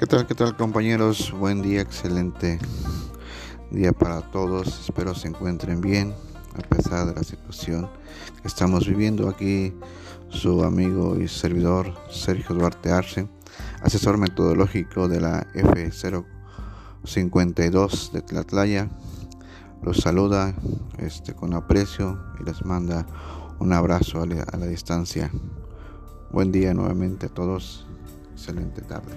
¿Qué 0.00 0.06
tal, 0.06 0.26
qué 0.26 0.34
tal 0.34 0.56
compañeros? 0.56 1.30
Buen 1.30 1.60
día, 1.60 1.82
excelente 1.82 2.58
día 3.70 3.92
para 3.92 4.22
todos. 4.30 4.80
Espero 4.80 5.14
se 5.14 5.28
encuentren 5.28 5.82
bien 5.82 6.14
a 6.54 6.62
pesar 6.62 7.06
de 7.06 7.14
la 7.14 7.22
situación 7.22 7.86
que 8.40 8.48
estamos 8.48 8.88
viviendo 8.88 9.28
aquí. 9.28 9.74
Su 10.30 10.64
amigo 10.64 11.20
y 11.20 11.28
servidor 11.28 11.92
Sergio 12.10 12.56
Duarte 12.56 12.90
Arce, 12.90 13.28
asesor 13.82 14.16
metodológico 14.16 15.06
de 15.06 15.20
la 15.20 15.46
F052 15.52 18.12
de 18.12 18.22
Tlatlaya, 18.22 18.88
los 19.82 19.98
saluda 19.98 20.54
este, 20.96 21.34
con 21.34 21.52
aprecio 21.52 22.18
y 22.40 22.44
les 22.44 22.64
manda 22.64 23.06
un 23.58 23.74
abrazo 23.74 24.22
a 24.22 24.26
la, 24.26 24.44
a 24.44 24.56
la 24.56 24.64
distancia. 24.64 25.30
Buen 26.30 26.52
día 26.52 26.72
nuevamente 26.72 27.26
a 27.26 27.28
todos. 27.28 27.86
Excelente 28.40 28.80
tarde. 28.80 29.12